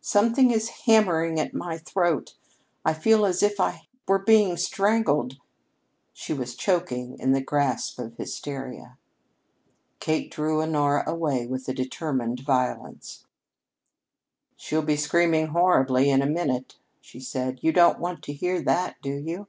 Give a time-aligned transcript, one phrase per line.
[0.00, 2.34] Something is hammering at my throat.
[2.84, 5.36] I feel as if I were being strangled"
[6.12, 8.98] she was choking in the grasp of hysteria.
[10.00, 13.24] Kate drew Honora away with a determined violence.
[14.56, 17.60] "She'll be screaming horribly in a minute," she said.
[17.62, 19.46] "You don't want to hear that, do you?"